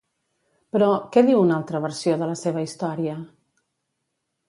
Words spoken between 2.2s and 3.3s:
de la seva història?